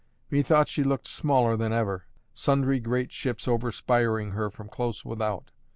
[0.31, 5.51] Methought she looked smaller than ever, sundry great ships overspiring her from close without.